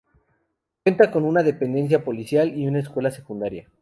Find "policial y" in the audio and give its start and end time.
2.03-2.65